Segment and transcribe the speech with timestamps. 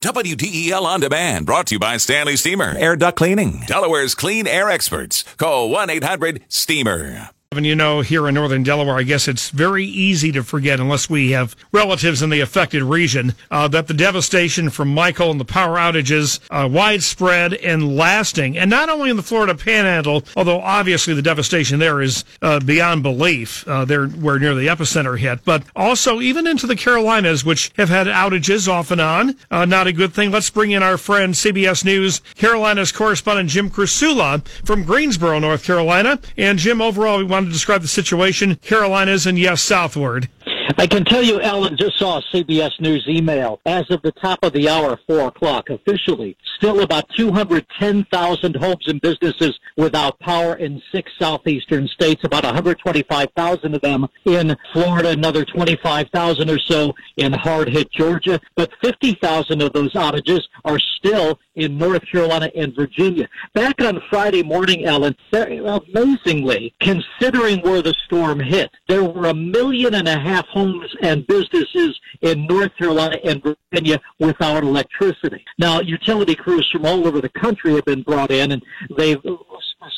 [0.00, 4.70] WDEL On Demand, brought to you by Stanley Steamer, Air Duct Cleaning, Delaware's clean air
[4.70, 5.24] experts.
[5.38, 7.30] Call 1 800 STEAMER.
[7.52, 11.08] And you know, here in northern Delaware, I guess it's very easy to forget, unless
[11.08, 15.46] we have relatives in the affected region, uh, that the devastation from Michael and the
[15.46, 18.58] power outages uh, widespread and lasting.
[18.58, 23.02] And not only in the Florida Panhandle, although obviously the devastation there is uh, beyond
[23.02, 23.66] belief.
[23.66, 27.88] Uh, there, where near the epicenter hit, but also even into the Carolinas, which have
[27.88, 29.34] had outages off and on.
[29.50, 30.30] Uh, not a good thing.
[30.30, 36.20] Let's bring in our friend CBS News Carolinas correspondent Jim Krasula from Greensboro, North Carolina.
[36.36, 40.28] And Jim, overall, we want to describe the situation, Carolinas, and yes, southward.
[40.76, 43.60] I can tell you, Allan just saw a CBS News email.
[43.64, 49.00] As of the top of the hour, 4 o'clock, officially, still about 210,000 homes and
[49.00, 56.50] businesses without power in six southeastern states, about 125,000 of them in Florida, another 25,000
[56.50, 58.38] or so in hard hit Georgia.
[58.54, 63.28] But 50,000 of those outages are still in North Carolina and Virginia.
[63.54, 69.94] Back on Friday morning, Allan, amazingly, considering where the storm hit, there were a million
[69.94, 75.44] and a half homes and businesses in North Carolina and Virginia without electricity.
[75.58, 78.62] Now, utility crews from all over the country have been brought in, and
[78.96, 79.22] they've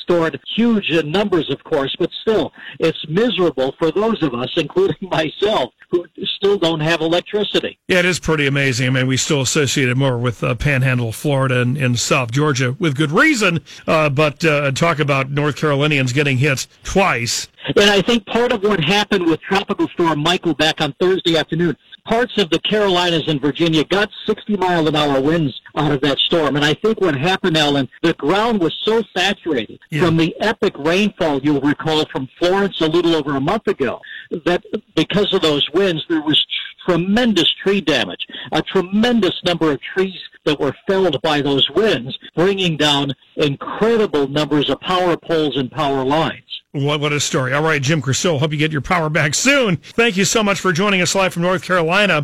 [0.03, 5.72] stored huge numbers, of course, but still, it's miserable for those of us, including myself,
[5.91, 6.05] who
[6.41, 7.78] still don't have electricity.
[7.86, 8.86] Yeah, it is pretty amazing.
[8.86, 12.77] I mean, we still associate it more with uh, Panhandle, Florida, and, and, South Georgia
[12.78, 13.60] with good reason.
[13.86, 17.48] Uh, but uh, talk about North Carolinians getting hit twice.
[17.77, 21.77] And I think part of what happened with Tropical Storm Michael back on Thursday afternoon,
[22.06, 26.19] parts of the Carolinas and Virginia got 60 mile an hour winds out of that
[26.19, 26.56] storm.
[26.56, 30.04] And I think what happened, Allan, the ground was so saturated yeah.
[30.04, 34.00] from the epic rainfall you'll recall from Florence a little over a month ago
[34.44, 34.64] that
[34.94, 36.44] because of those winds, there was
[36.86, 42.76] tremendous tree damage, a tremendous number of trees that were felled by those winds, bringing
[42.76, 46.42] down incredible numbers of power poles and power lines.
[46.72, 47.52] What, what a story.
[47.52, 49.76] All right, Jim Crusoe, hope you get your power back soon.
[49.78, 52.22] Thank you so much for joining us live from North Carolina.